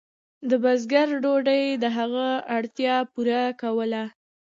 [0.49, 4.03] د بزګر ډوډۍ د هغه اړتیا پوره کوله.